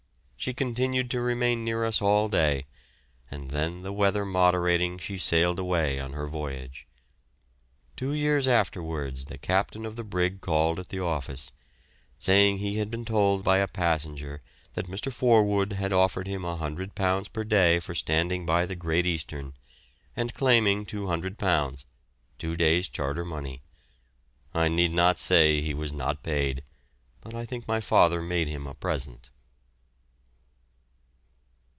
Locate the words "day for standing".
17.43-18.43